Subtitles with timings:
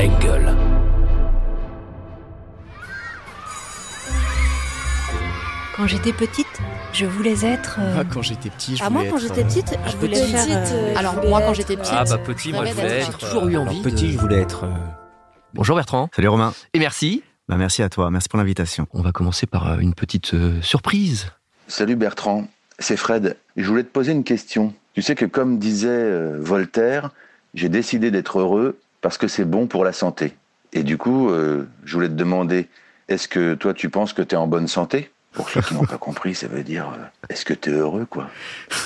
[0.00, 0.54] Engel.
[5.76, 6.46] Quand j'étais petite,
[6.92, 7.78] je voulais être.
[7.80, 9.96] euh, Ah, quand j'étais petit, je Ah, voulais moi, quand être, j'étais euh, petite, je
[9.96, 10.46] voulais faire.
[10.72, 13.06] euh, Alors, je voulais moi, quand j'étais petite, Ah bah petit, moi je voulais être.
[13.20, 14.64] j'ai toujours eu envie Alors, de- petit, je voulais être.
[14.64, 14.68] euh,
[15.54, 16.08] Bonjour Bertrand.
[16.14, 16.52] Salut Romain.
[16.74, 17.22] Et merci.
[17.48, 18.10] Bah, merci à toi.
[18.10, 18.86] Merci pour l'invitation.
[18.92, 21.26] On va commencer par euh, une petite euh, surprise.
[21.66, 22.46] Salut Bertrand,
[22.78, 23.36] c'est Fred.
[23.56, 24.74] Je voulais te poser une question.
[24.94, 27.10] Tu sais que comme disait euh, Voltaire,
[27.54, 30.34] j'ai décidé d'être heureux parce que c'est bon pour la santé.
[30.72, 32.68] Et du coup, euh, je voulais te demander,
[33.08, 35.10] est-ce que toi tu penses que tu es en bonne santé?
[35.32, 38.04] Pour ceux qui n'ont pas compris, ça veut dire, euh, est-ce que tu es heureux
[38.04, 38.28] quoi?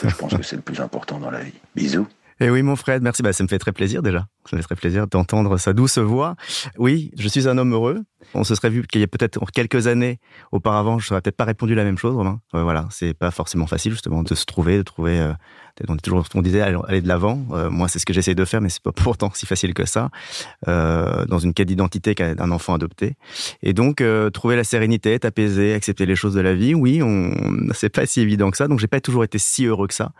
[0.02, 1.55] Je pense que c'est le plus important dans la vie.
[1.74, 2.07] Bisous.
[2.41, 3.23] Et oui, mon Fred, merci.
[3.23, 4.27] Bah, ça me fait très plaisir déjà.
[4.48, 6.37] Ça me très plaisir d'entendre sa douce voix.
[6.79, 8.02] Oui, je suis un homme heureux.
[8.35, 10.19] On se serait vu qu'il y a peut-être quelques années
[10.52, 12.41] auparavant, je n'aurais peut-être pas répondu la même chose, Romain.
[12.55, 15.19] Euh, voilà, c'est pas forcément facile justement de se trouver, de trouver.
[15.19, 15.33] euh,
[15.88, 17.45] on toujours, on disait aller, de l'avant.
[17.51, 19.85] Euh, moi, c'est ce que j'essaie de faire, mais c'est pas pourtant si facile que
[19.85, 20.11] ça.
[20.69, 23.16] Euh, dans une quête d'identité d'un enfant adopté.
[23.63, 26.74] Et donc euh, trouver la sérénité, t'apaiser, accepter les choses de la vie.
[26.74, 27.33] Oui, on,
[27.73, 28.68] c'est pas si évident que ça.
[28.68, 30.13] Donc j'ai pas toujours été si heureux que ça,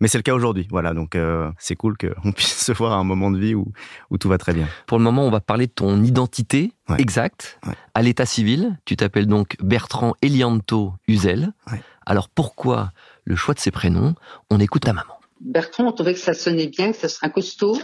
[0.00, 0.68] mais c'est le cas aujourd'hui.
[0.70, 3.69] Voilà, donc euh, c'est cool qu'on puisse se voir à un moment de vie où
[4.10, 4.66] où tout va très bien?
[4.86, 6.96] Pour le moment, on va parler de ton identité Ouais.
[7.00, 7.74] exacte Ouais.
[7.94, 8.76] à l'état civil.
[8.84, 11.52] Tu t'appelles donc Bertrand Elianto Uzel.
[11.70, 11.80] Ouais.
[12.06, 12.90] Alors pourquoi
[13.24, 14.14] le choix de ces prénoms?
[14.50, 15.14] On écoute ta maman.
[15.40, 17.78] Bertrand, on trouvait que ça sonnait bien, que ça serait un costaud.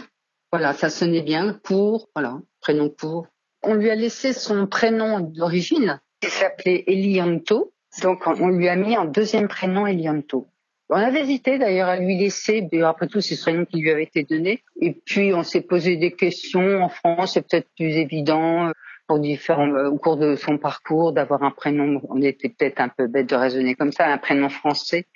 [0.51, 3.27] Voilà, ça sonnait bien pour, voilà, prénom pour.
[3.63, 7.73] On lui a laissé son prénom d'origine, qui s'appelait Elianto.
[8.01, 10.47] Donc, on- on lui a mis un deuxième prénom Elianto.
[10.89, 14.03] On avait hésité d'ailleurs à lui laisser, après tout, c'est ce prénom qui lui avait
[14.03, 14.63] été donné.
[14.79, 16.81] Et puis, on s'est posé des questions.
[16.81, 18.71] En France, c'est peut-être plus évident euh,
[19.05, 22.01] pour différents, euh, au cours de son parcours, d'avoir un prénom.
[22.09, 25.07] On était peut-être un peu bête de raisonner comme ça, un prénom français.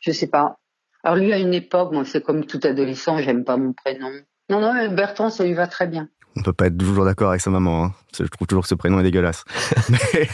[0.00, 0.56] Je sais pas.
[1.04, 4.10] Alors lui, à une époque, moi, c'est comme tout adolescent, j'aime pas mon prénom.
[4.50, 6.08] Non, non, Bertrand, ça lui va très bien.
[6.36, 7.84] On peut pas être toujours d'accord avec sa maman.
[7.84, 7.92] Hein.
[8.18, 9.44] Je trouve toujours que ce prénom est dégueulasse.
[9.90, 10.28] mais,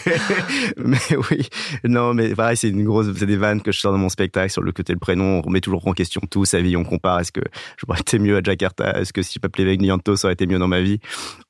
[0.78, 1.48] mais oui,
[1.84, 4.50] non, mais pareil, c'est une grosse, c'est des vannes que je sors dans mon spectacle
[4.50, 5.38] sur le côté le prénom.
[5.38, 7.20] On remet toujours en question tout, sa vie, on compare.
[7.20, 7.40] Est-ce que
[7.76, 8.98] j'aurais été mieux à Jakarta?
[9.00, 11.00] Est-ce que si je m'appelais avec Nianto, ça aurait été mieux dans ma vie?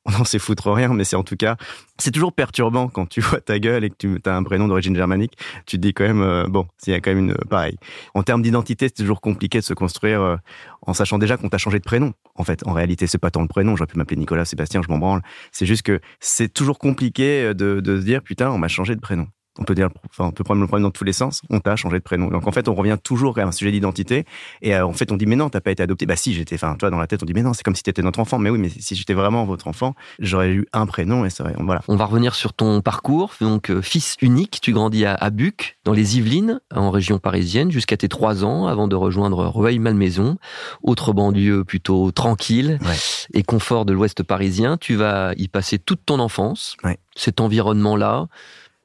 [0.21, 1.57] On sait foutre rien, mais c'est en tout cas,
[1.99, 4.97] c'est toujours perturbant quand tu vois ta gueule et que tu as un prénom d'origine
[4.97, 5.37] germanique.
[5.67, 7.77] Tu te dis quand même, euh, bon, il y a quand même une, pareil.
[8.15, 10.37] En termes d'identité, c'est toujours compliqué de se construire euh,
[10.83, 12.15] en sachant déjà qu'on t'a changé de prénom.
[12.37, 13.77] En fait, en réalité, c'est pas tant le prénom.
[13.77, 15.23] J'aurais pu m'appeler Nicolas, Sébastien, je m'en branle.
[15.53, 19.01] C'est juste que c'est toujours compliqué de, de se dire putain, on m'a changé de
[19.01, 19.27] prénom.
[19.59, 21.43] On peut dire, enfin, on peut prendre le problème dans tous les sens.
[21.51, 22.29] On t'a changé de prénom.
[22.29, 24.25] Donc en fait, on revient toujours à un sujet d'identité.
[24.63, 26.07] Et euh, en fait, on dit mais non, t'as pas été adopté.
[26.07, 26.55] Bah si, j'étais.
[26.55, 28.39] Enfin, toi, dans la tête, on dit mais non, c'est comme si t'étais notre enfant.
[28.39, 31.55] Mais oui, mais si j'étais vraiment votre enfant, j'aurais eu un prénom et ça aurait.
[31.59, 31.81] Voilà.
[31.89, 33.35] On va revenir sur ton parcours.
[33.41, 37.71] Donc, euh, fils unique, tu grandis à, à Buc, dans les Yvelines, en région parisienne,
[37.71, 40.37] jusqu'à tes trois ans, avant de rejoindre Rueil-Malmaison,
[40.83, 42.95] autre banlieue plutôt tranquille Ouais.
[43.35, 44.77] et confort de l'ouest parisien.
[44.77, 46.77] Tu vas y passer toute ton enfance.
[46.85, 46.99] Ouais.
[47.17, 48.29] Cet environnement-là.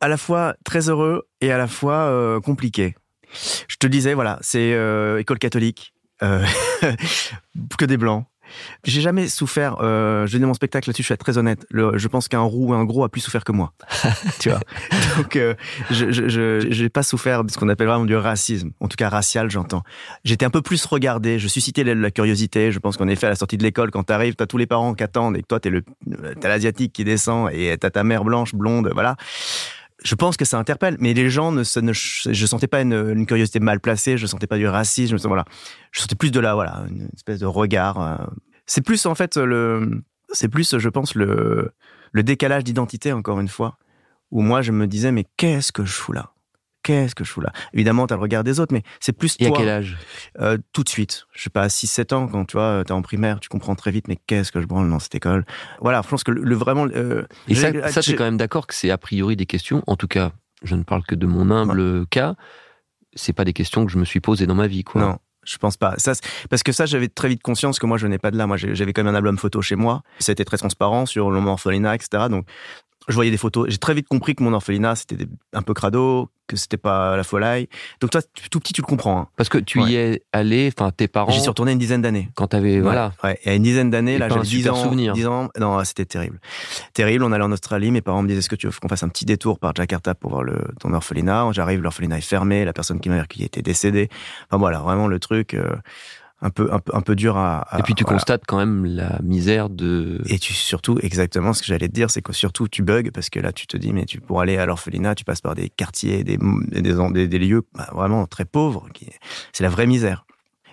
[0.03, 2.93] À la fois très heureux et à la fois euh, compliqué.
[3.69, 6.45] Je te disais, voilà, c'est euh, école catholique, euh,
[7.77, 8.25] que des blancs.
[8.83, 9.77] J'ai jamais souffert.
[9.79, 11.65] Euh, je dis mon spectacle là-dessus, je suis très honnête.
[11.71, 13.73] Le- je pense qu'un roux ou un gros a plus souffert que moi.
[14.39, 14.59] tu vois.
[15.17, 15.55] Donc, euh,
[15.89, 19.49] je j'ai pas souffert de ce qu'on appelle vraiment du racisme, en tout cas racial,
[19.49, 19.83] j'entends.
[20.25, 21.39] J'étais un peu plus regardé.
[21.39, 22.73] Je suscitais la, la curiosité.
[22.73, 24.93] Je pense qu'en effet, à la sortie de l'école, quand t'arrives, t'as tous les parents
[24.93, 25.81] qui attendent et que toi, t'es le
[26.41, 29.15] t'as l'asiatique qui descend et t'as ta mère blanche, blonde, voilà.
[30.03, 33.25] Je pense que ça interpelle, mais les gens ne, ne je sentais pas une, une
[33.25, 35.45] curiosité mal placée, je sentais pas du racisme, je, voilà,
[35.91, 38.01] je sentais plus de la, voilà, une espèce de regard.
[38.01, 38.25] euh.
[38.65, 40.03] C'est plus en fait le,
[40.33, 41.71] c'est plus, je pense le,
[42.11, 43.77] le décalage d'identité encore une fois,
[44.31, 46.32] où moi je me disais mais qu'est-ce que je fous là?
[46.83, 47.51] Qu'est-ce que je fous là?
[47.73, 49.57] Évidemment, t'as le regard des autres, mais c'est plus Et à toi.
[49.57, 49.97] quel âge?
[50.41, 51.25] Euh, tout de suite.
[51.33, 54.07] Je sais pas, 6-7 ans, quand tu vois, t'es en primaire, tu comprends très vite,
[54.09, 55.45] mais qu'est-ce que je branle dans cette école?
[55.81, 56.85] Voilà, je pense que le, le vraiment.
[56.87, 59.81] euh, Et ça, ça j'ai- t'es quand même d'accord que c'est a priori des questions.
[59.87, 62.35] En tout cas, je ne parle que de mon humble cas.
[63.15, 65.01] C'est pas des questions que je me suis posées dans ma vie, quoi.
[65.01, 65.17] Non.
[65.45, 65.95] Je pense pas.
[65.97, 66.13] Ça,
[66.49, 68.47] parce que ça, j'avais très vite conscience que moi, je venais pas de là.
[68.47, 70.01] Moi, j'avais quand même un album photo chez moi.
[70.19, 72.27] C'était très transparent sur le moment orphelinat, etc.
[72.29, 72.47] Donc,
[73.07, 73.67] je voyais des photos.
[73.69, 75.17] J'ai très vite compris que mon orphelinat, c'était
[75.53, 77.67] un peu crado, que c'était pas la folie.
[78.01, 78.21] Donc, toi,
[78.51, 79.19] tout petit, tu le comprends.
[79.21, 79.27] hein.
[79.37, 82.29] Parce que tu y es allé, enfin, tes parents, J'y suis retourné une dizaine d'années.
[82.35, 83.13] quand t'avais, voilà.
[83.23, 83.39] Ouais.
[83.43, 85.13] Et à une dizaine d'années, là, j'avais 10 super ans, souvenir.
[85.13, 85.49] 10 ans.
[85.59, 86.39] Non, c'était terrible.
[86.93, 87.23] Terrible.
[87.23, 87.91] On allait en Australie.
[87.91, 90.15] Mes parents me disaient, est-ce que tu veux qu'on fasse un petit détour par Jakarta
[90.15, 91.49] pour voir le, ton orphelinat?
[91.53, 92.65] J'arrive, l'orphelinat est fermé.
[92.65, 94.09] La personne qui m'a accueilli était décédée.
[94.49, 95.75] Enfin, voilà, vraiment le truc, euh,
[96.43, 98.17] un peu, un peu, un peu dur à, à- Et puis tu voilà.
[98.17, 100.21] constates quand même la misère de.
[100.27, 103.29] Et tu surtout, exactement ce que j'allais te dire, c'est que surtout tu bugs parce
[103.29, 105.69] que là tu te dis, mais tu pour aller à l'orphelinat, tu passes par des
[105.69, 108.87] quartiers, des, des, des, lieux bah, vraiment très pauvres.
[108.93, 109.09] qui-
[109.53, 110.25] C'est la vraie misère.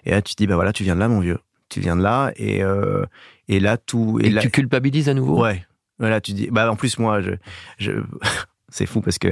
[0.04, 1.38] Et là tu te dis, bah voilà, tu viens de là, mon vieux.
[1.68, 3.04] tu viens de là et euh,
[3.46, 5.40] et là tout Et, là, tu culpabilises à nouveau?
[5.40, 5.64] Ouais
[6.00, 7.32] voilà tu dis bah en plus moi je,
[7.78, 7.92] je
[8.70, 9.28] c'est fou parce que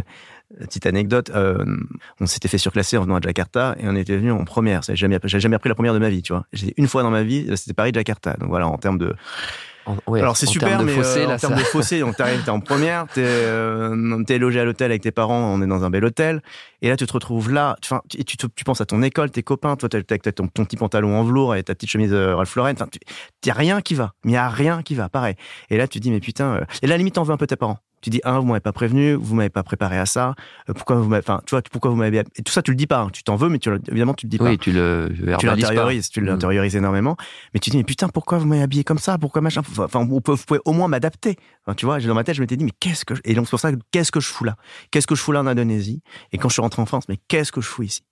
[0.59, 1.65] petite anecdote euh,
[2.21, 4.83] on s'était fait surclasser en venant à Jakarta et on était venu en première.
[4.83, 6.45] J'ai jamais jamais appris la première de ma vie tu vois.
[6.53, 9.15] J'ai une fois dans ma vie c'était Paris Jakarta donc voilà en termes de
[9.89, 12.45] En- ouais, alors c'est super, mais fossé, euh, là, en termes de fossé, donc t'arrives,
[12.45, 15.83] t'es en première, t'es euh, t'es logé à l'hôtel avec tes parents, on est dans
[15.83, 16.43] un bel hôtel,
[16.83, 19.89] et là tu te retrouves là, enfin, tu, penses à ton école, tes copains, toi
[19.89, 20.03] t'as
[20.33, 22.89] ton, ton petit pantalon en velours et ta petite chemise euh, Ralph Lauren, enfin,
[23.47, 25.37] y a rien qui va, mais y a rien qui va, pareil.
[25.71, 27.47] Et là tu te dis mais putain, euh, et là limite t'en veux un peu
[27.47, 27.79] tes parents.
[28.01, 30.35] Tu dis un, vous m'avez pas prévenu, vous m'avez pas préparé à ça,
[30.69, 32.77] euh, pourquoi vous m'avez, enfin, tu vois, pourquoi vous m'avez, et tout ça tu le
[32.77, 33.11] dis pas, hein.
[33.13, 35.09] tu t'en veux, mais tu, évidemment tu le dis pas Oui, tu le
[35.39, 36.27] tu l'intériorises, tu Mm.
[36.27, 37.17] l'intériorises énormément.
[37.55, 40.21] Mais tu dis, mais putain, pourquoi vous m'avez habillé comme ça Pourquoi machin Enfin, vous
[40.21, 41.37] pouvez, vous pouvez au moins m'adapter.
[41.67, 43.21] Enfin, tu vois, dans ma tête, je m'étais dit, mais qu'est-ce que je...
[43.25, 44.57] Et donc, c'est pour ça, que qu'est-ce que je fous là?
[44.91, 46.03] Qu'est-ce que je fous là en Indonésie?
[46.33, 48.03] Et quand je suis rentré en France, mais qu'est-ce que je fous ici?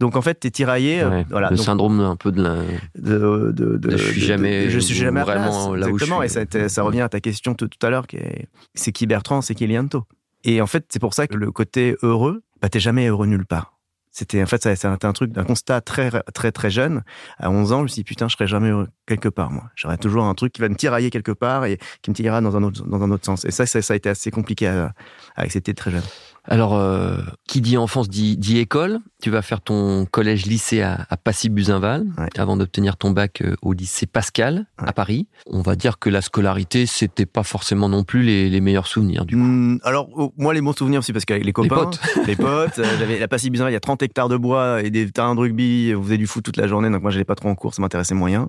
[0.00, 1.50] Donc en fait, t'es tiraillé, euh, Ouais, voilà.
[1.50, 2.56] le donc, syndrome un peu de la...
[2.96, 6.04] de, de, de- Je suis jamais je suis jamais à vraiment place, là où je
[6.04, 6.14] suis.
[6.24, 9.06] Et ça, ça revient à ta question tout, tout à l'heure, qui est, c'est qui
[9.06, 10.04] Bertrand, c'est qui Lianto.
[10.44, 13.46] Et en fait, c'est pour ça que le côté heureux, bah t'es jamais heureux nulle
[13.46, 13.72] part.
[14.12, 17.02] C'était en fait ça, c'est un, un truc d'un constat très très très jeune.
[17.38, 19.64] À 11 ans, je me suis dit putain, je serai jamais heureux quelque part moi.
[19.74, 22.56] J'aurais toujours un truc qui va me tirailler quelque part et qui me tirera dans
[22.56, 23.44] un autre dans un autre sens.
[23.44, 24.94] Et ça, ça, ça a été assez compliqué à,
[25.34, 26.02] à accepter très jeune.
[26.44, 29.00] Alors, euh, qui dit enfance dit, dit école.
[29.22, 32.28] Tu vas faire ton collège-lycée à, à Passy-Buzinval Ouais.
[32.36, 34.92] avant d'obtenir ton bac euh, au lycée Pascal à.
[34.92, 35.26] Paris.
[35.46, 39.24] On va dire que la scolarité, c'était pas forcément non plus les, les meilleurs souvenirs.
[39.24, 39.42] Du coup.
[39.42, 42.00] Hmm, alors, oh, moi, les bons souvenirs aussi, parce qu'avec les copains, potes.
[42.26, 45.10] les potes, euh, j'avais la bizarre, il y a 30 hectares de bois et des
[45.10, 47.48] terrains de rugby, vous faisiez du foot toute la journée, donc moi, j'allais pas trop
[47.48, 48.48] en cours, ça m'intéressait moyen.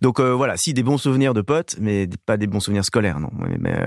[0.00, 3.20] Donc, euh, voilà, si, des bons souvenirs de potes, mais pas des bons souvenirs scolaires,
[3.20, 3.30] non.
[3.38, 3.86] Mais, mais, euh,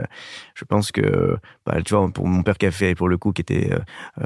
[0.54, 1.36] je pense que,
[1.66, 3.80] bah, tu vois, pour mon père qui a fait, pour le coup, qui était euh,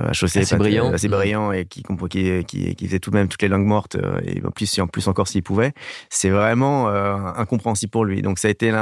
[0.10, 0.92] à chaussée, Assez pas- brillant.
[0.92, 1.12] assez Mm.
[1.12, 4.42] brillant et qui, qui, qui, faisait tout de même toutes les langues mortes, euh, et
[4.46, 5.74] en plus, en plus encore s'il pouvait,
[6.10, 8.22] c'est vraiment euh, incompréhensible pour lui.
[8.22, 8.74] Donc, ça a été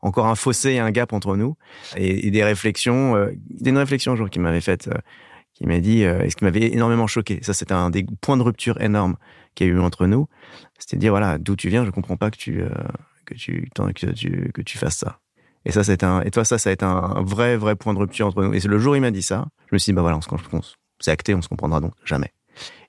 [0.00, 1.56] encore un fossé et un gap entre nous
[1.96, 3.16] et, des réflexions.
[3.16, 3.32] Euh,
[3.64, 4.98] une réflexion un jour qui m'avait faite, euh,
[5.54, 7.40] qui m'a dit, euh, et ce qui m'avait énormément choqué.
[7.42, 9.16] Ça, c'était un des points de rupture énormes
[9.54, 10.28] qu'il y a eu entre nous.
[10.78, 12.64] C'était de dire voilà, d'où tu viens, je comprends pas que tu
[13.24, 15.18] que tu que tu que tu fasses ça.
[15.64, 17.98] Et ça, c'est un et toi, ça, ça a été un, vrai vrai point de
[17.98, 18.54] rupture entre nous.
[18.54, 20.18] Et c'est le jour où il m'a dit ça, je me suis dit bah voilà,
[21.00, 22.32] c'est acté, on se comprendra donc jamais.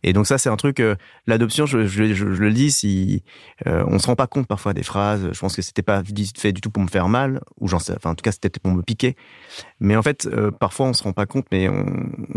[0.03, 0.79] Et donc ça, c'est un truc.
[0.79, 0.95] euh,
[1.27, 3.23] L'adoption, je, je, je, je le dis, si
[3.67, 5.29] euh, on se rend pas compte parfois des phrases.
[5.31, 6.01] Je pense que c'était pas
[6.37, 7.93] fait du tout pour me faire mal, ou j'en sais.
[7.95, 9.15] Enfin, en tout cas, c'était pour me piquer.
[9.79, 11.85] Mais en fait, euh, parfois, on se rend pas compte, mais on,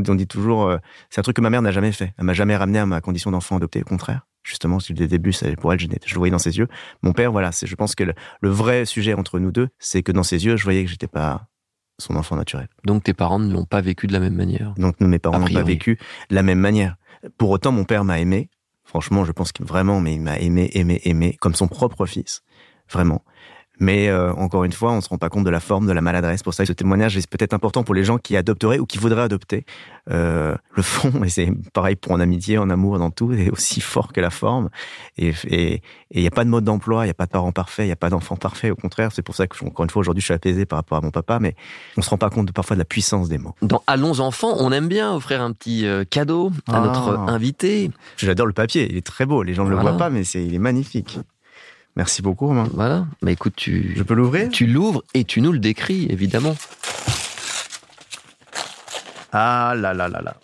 [0.07, 0.67] on dit toujours.
[0.69, 0.79] euh,
[1.11, 2.15] c'est un truc que ma mère n'a jamais fait.
[2.19, 3.81] Elle m'a jamais ramené à ma condition d'enfant adopté.
[3.81, 6.39] Au contraire, justement, dès le début, ça- pour elle, je, n'étais- je le voyais dans
[6.39, 6.69] ses yeux.
[7.03, 7.51] Mon père, voilà.
[7.61, 10.57] Je pense que le, le vrai sujet entre nous deux, c'est que dans ses yeux,
[10.57, 11.49] je voyais que j'étais pas
[11.99, 12.69] son enfant naturel.
[12.85, 14.75] Donc tes parents ne l'ont pas vécu de la même manière.
[14.77, 15.99] Donc nous, mes parents n'ont pas vécu
[16.31, 16.97] de la même manière.
[17.39, 18.51] Pour autant, mon père m'a aimé.
[18.85, 22.43] Franchement, je pense qu'il vraiment, mais il m'a aimé, aimé, aimé, comme son propre fils,
[22.89, 23.25] vraiment.
[23.79, 26.01] Mais euh, encore une fois, on se rend pas compte de la forme, de la
[26.01, 26.43] maladresse.
[26.43, 29.23] Pour ça, ce témoignage est peut-être important pour les gens qui adopteraient ou qui voudraient
[29.23, 29.65] adopter.
[30.11, 33.81] Euh, le fond, et c'est pareil pour en amitié, en amour, dans tout, est aussi
[33.81, 34.71] fort que la forme.
[35.19, 35.83] Et et
[36.13, 37.89] il y a pas de mode d'emploi, il y a pas de parents parfaits, il
[37.89, 38.71] y a pas d'enfants parfaits.
[38.73, 40.99] Au contraire, c'est pour ça que encore une fois aujourd'hui, je suis apaisé par rapport
[40.99, 41.55] à mon papa, mais
[41.97, 43.55] on se rend pas compte de, parfois de la puissance des mots.
[43.63, 46.81] Dans Allons enfants, on aime bien offrir un petit euh, cadeau à Ah.
[46.81, 47.91] notre invité.
[48.17, 49.43] J'adore le papier, il est très beau.
[49.43, 51.19] Les gens ne le voient pas, mais c'est, il est magnifique.
[51.97, 52.69] Merci beaucoup, Romain.
[52.75, 53.07] Voilà.
[53.23, 54.51] Bah écoute, tu, Je peux l'ouvrir?
[54.51, 56.57] tu l'ouvres et tu nous le décris, évidemment.
[59.33, 60.37] Ah là là là là.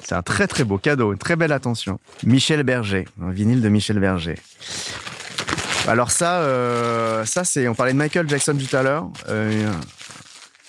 [0.00, 1.98] C'est un très très beau cadeau, une très belle attention.
[2.24, 4.36] Michel Berger, un vinyle de Michel Berger.
[5.88, 9.70] Alors ça, euh, ça c'est, on parlait de Michael Jackson tout à l'heure, euh,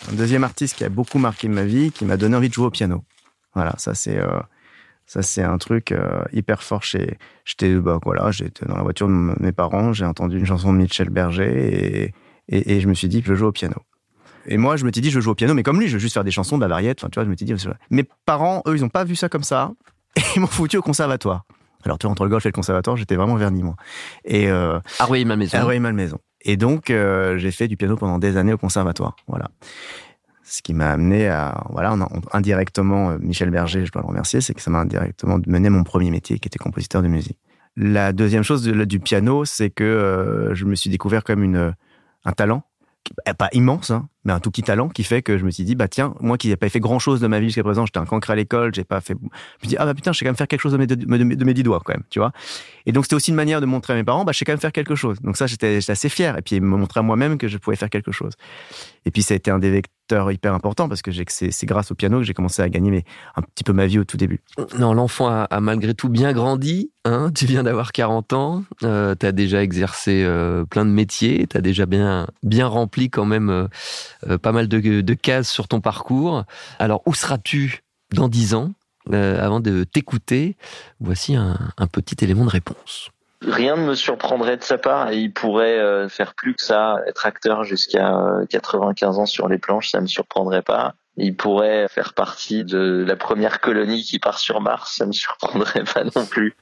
[0.09, 2.65] un deuxième artiste qui a beaucoup marqué ma vie, qui m'a donné envie de jouer
[2.67, 3.03] au piano.
[3.53, 4.39] Voilà, ça c'est, euh,
[5.05, 6.83] ça c'est un truc euh, hyper fort.
[6.83, 10.73] Chez, j'étais, bah voilà, j'étais dans la voiture de mes parents, j'ai entendu une chanson
[10.73, 12.13] de Michel Berger et,
[12.49, 13.75] et, et je me suis dit je joue au piano.
[14.47, 15.99] Et moi, je me suis dit, je joue au piano, mais comme lui, je veux
[15.99, 16.99] juste faire des chansons, de la variette.
[17.01, 17.55] Enfin, tu vois, je me suis dit,
[17.89, 19.71] mes parents, eux, ils n'ont pas vu ça comme ça.
[20.15, 21.45] Et ils m'ont foutu au conservatoire.
[21.83, 23.75] Alors, tu vois, entre le golf et le conservatoire, j'étais vraiment verni, moi.
[24.23, 24.79] Et, euh,
[25.67, 26.19] oui, ma maison.
[26.41, 29.15] Et donc, euh, j'ai fait du piano pendant des années au conservatoire.
[29.27, 29.49] Voilà.
[30.47, 31.97] Ce qui m'a amené à, voilà,
[32.31, 35.83] indirectement, euh, Michel Berger, je dois le remercier, c'est que ça m'a indirectement mené mon
[35.83, 37.39] premier métier, qui était compositeur de musique.
[37.75, 41.73] La deuxième chose de- du piano, c'est que euh, je me suis découvert comme une,
[42.25, 42.63] un talent,
[43.37, 45.75] pas immense, hein, mais un tout petit talent qui fait que je me suis dit,
[45.75, 47.99] bah tiens, moi qui n'ai pas fait grand chose de ma vie jusqu'à présent, j'étais
[47.99, 49.13] un cancre à l'école, j'ai pas fait.
[49.13, 50.77] Je me suis dit, ah bah putain, je sais quand même faire quelque chose de
[50.77, 52.31] mes, dix doigts, quand même, tu vois.
[52.85, 54.53] Et donc, c'était aussi une manière de montrer à mes parents, bah, je sais quand
[54.53, 55.19] même faire quelque chose.
[55.21, 56.37] Donc, ça, j'étais assez fier.
[56.37, 58.33] Et puis, me montrer à moi-même que je pouvais faire quelque chose.
[59.05, 62.19] Et puis, ça a été un des, hyper important parce que c'est grâce au piano
[62.19, 63.03] que j'ai commencé à gagner
[63.35, 64.41] un petit peu ma vie au tout début.
[64.77, 66.91] Non, l'enfant a, malgré tout bien grandi.
[67.05, 71.45] Hein tu viens d'avoir 40 ans, euh, tu as déjà exercé euh, plein de métiers,
[71.47, 73.67] tu as déjà bien, bien rempli quand même
[74.27, 76.43] euh, pas mal de, cases sur ton parcours.
[76.79, 77.83] Alors, où seras-tu
[78.13, 78.73] dans 10 ans
[79.11, 80.57] Avant de t'écouter,
[80.99, 83.11] voici un petit élément de réponse
[83.47, 86.97] rien ne me surprendrait de sa part et il pourrait euh, faire plus que ça,
[87.07, 88.13] être acteur jusqu'à
[88.49, 90.95] 95 euh, ans sur les planches, ça me surprendrait pas.
[91.17, 95.83] Il pourrait faire partie de la première colonie qui part sur Mars, ça me surprendrait
[95.93, 96.55] pas non plus.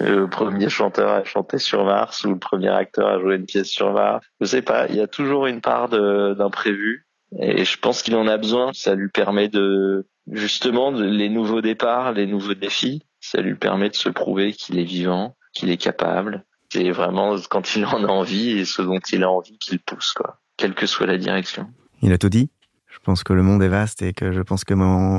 [0.00, 3.68] Le premier chanteur à chanter sur Mars ou le premier acteur à jouer une pièce
[3.68, 4.26] sur Mars.
[4.40, 7.06] Je sais pas, il y a toujours une part d'imprévu
[7.38, 8.72] et je pense qu'il en a besoin.
[8.72, 13.04] Ça lui permet de justement les nouveaux départs, les nouveaux défis.
[13.20, 16.44] Ça lui permet de se prouver qu'il est vivant qu'il est capable.
[16.72, 20.12] C'est vraiment quand il en a envie et ce dont il a envie qu'il pousse,
[20.12, 21.68] quoi, quelle que soit la direction.
[22.02, 22.50] Il a tout dit.
[22.86, 24.74] Je pense que le monde est vaste et que je pense que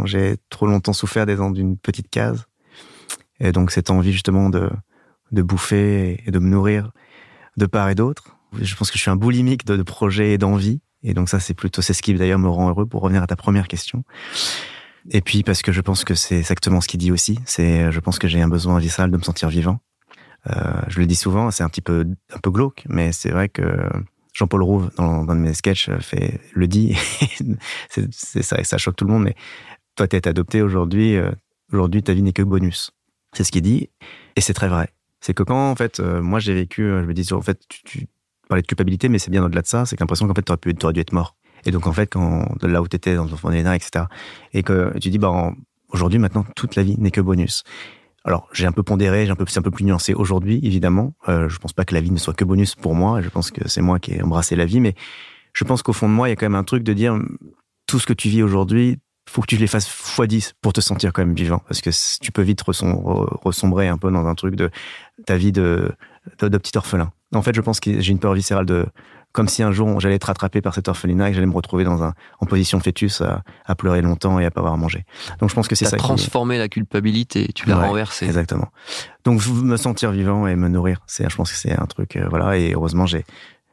[0.05, 2.45] j'ai trop longtemps souffert des d'une petite case.
[3.39, 4.69] Et donc cette envie justement de,
[5.31, 6.91] de bouffer et de me nourrir
[7.57, 8.37] de part et d'autre.
[8.59, 10.81] Je pense que je suis un boulimique de, projets et d'envie.
[11.03, 13.27] Et donc ça, c'est plutôt c'est ce qui d'ailleurs me rend heureux pour revenir à
[13.27, 14.03] ta première question.
[15.09, 17.39] Et puis parce que je pense que c'est exactement ce qu'il dit aussi.
[17.45, 19.79] C'est, je pense que j'ai un besoin viscéral de me sentir vivant.
[20.49, 23.49] Euh, je le dis souvent, c'est un petit peu un peu glauque, mais c'est vrai
[23.49, 23.63] que
[24.33, 26.95] Jean-Paul Rouve dans, dans mes sketchs fait le dit.
[27.89, 29.23] c'est ça, ça choque tout le monde.
[29.23, 29.35] Mais
[29.95, 31.15] toi, t'es adopté aujourd'hui.
[31.15, 31.31] Euh,
[31.71, 32.91] aujourd'hui, ta vie n'est que bonus.
[33.33, 33.89] C'est ce qu'il dit,
[34.35, 34.89] et c'est très vrai.
[35.21, 38.07] C'est que quand en fait, euh, moi j'ai vécu, je me dis en fait, tu,
[38.49, 39.85] parlais de culpabilité, mais c'est bien au-delà de ça.
[39.85, 41.37] C'est l'impression qu'en fait, t'aurais aurais dû être mort.
[41.65, 44.05] Et donc en fait, quand de là où t'étais dans ton fond etc.
[44.53, 45.53] Et que tu dis bah
[45.89, 47.63] aujourd'hui maintenant toute la vie n'est que bonus.
[48.23, 51.13] Alors, j'ai un peu pondéré, j'ai un peu, c'est un peu plus nuancé aujourd'hui, évidemment.
[51.27, 53.21] Euh, je pense pas que la vie ne soit que bonus pour moi.
[53.21, 54.93] Je pense que c'est moi qui ai embrassé la vie, mais
[55.53, 57.19] je pense qu'au fond de moi, il y a quand même un truc de dire
[57.87, 60.81] tout ce que tu vis aujourd'hui, faut que tu les fasses x 10 pour te
[60.81, 61.89] sentir quand même vivant, parce que
[62.21, 64.69] tu peux vite ressombrer un peu dans un truc de
[65.25, 65.91] ta vie de,
[66.39, 67.11] de, de petit orphelin.
[67.33, 68.85] En fait, je pense que j'ai une peur viscérale de
[69.31, 71.83] comme si un jour j'allais être rattrapé par cet orphelinat et que j'allais me retrouver
[71.83, 75.05] dans un, en position fœtus à, à, pleurer longtemps et à pas avoir à manger.
[75.39, 75.97] Donc je pense que c'est ça.
[75.97, 78.25] transformé la culpabilité, tu l'as renversé.
[78.25, 78.67] Exactement.
[79.23, 82.27] Donc me sentir vivant et me nourrir, c'est, je pense que c'est un truc, euh,
[82.29, 82.57] voilà.
[82.57, 83.23] Et heureusement j'ai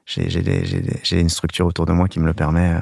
[0.07, 0.43] j'ai j'ai
[1.03, 2.81] j'ai une structure autour de moi qui me le permet euh,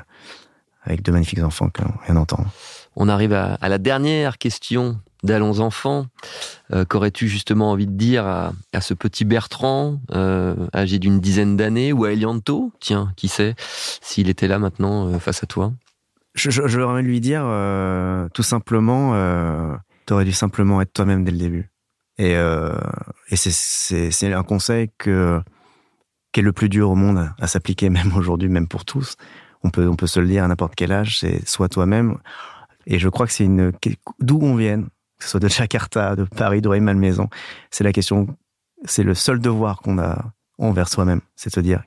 [0.82, 2.48] avec deux magnifiques enfants qu'on vient d'entendre.
[2.94, 6.06] On arrive à, à la dernière question d'Allons enfants.
[6.72, 11.92] Euh, qu'aurais-tu justement envie de dire à, ce petit Bertrand, euh, âgé d'une dizaine d'années,
[11.92, 15.72] ou à Elianto, tiens, qui sait, s'il était là maintenant euh, face à toi?
[16.34, 17.44] Je, je, je lui dire,
[18.34, 19.12] tout simplement,
[20.06, 21.70] tu aurais dû simplement être toi-même dès le début.
[22.18, 22.36] Et,
[23.34, 25.40] c'est un conseil que
[26.36, 29.16] qui est le plus dur au monde à s'appliquer, même aujourd'hui, même pour tous.
[29.62, 32.18] On peut, on peut se le dire à n'importe quel âge, c'est soit toi-même.
[32.86, 33.72] Et je crois que c'est une
[34.20, 37.28] d'où on vienne, que ce soit de Jakarta, de Paris, de Malmaison,
[37.70, 38.26] c'est la question,
[38.84, 41.82] c'est le seul devoir qu'on a envers soi-même, c'est de se dire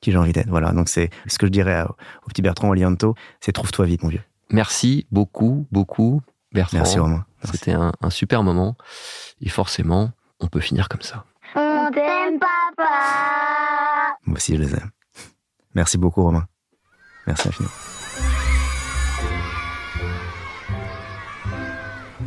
[0.00, 0.48] qui j'ai envie d'être.
[0.48, 1.84] Voilà, donc c'est ce que je dirais
[2.24, 4.22] au petit Bertrand Olianto, c'est trouve-toi vite, mon vieux.
[4.50, 6.78] Merci beaucoup, beaucoup, Bertrand.
[6.78, 7.24] Merci Romain.
[7.44, 8.76] C'était un, un, super moment,
[9.40, 11.24] et forcément, on peut finir comme ça.
[11.54, 14.16] On t'aime, papa.
[14.24, 14.90] Moi aussi, je les aime.
[15.74, 16.46] Merci beaucoup, Romain.
[17.26, 17.72] Merci infiniment.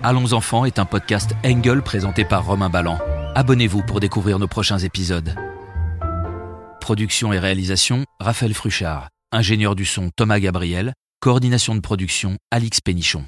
[0.02, 3.00] Allons enfants est un podcast Engel présenté par Romain Ballan.
[3.36, 5.36] Abonnez-vous pour découvrir nos prochains épisodes.
[6.80, 9.10] Production et réalisation, Raphaël Fruchard.
[9.34, 10.94] Ingénieur du son, Thomas Gabriel.
[11.20, 13.26] Coordination de production, Alix Pénichon.